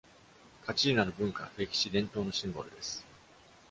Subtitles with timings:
[0.65, 3.05] 「カチーナ」の文化、歴史、伝統のシンボルです。